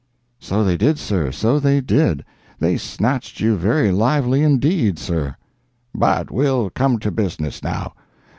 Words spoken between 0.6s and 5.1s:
they did, sir, so they did—they snatched you very lively indeed,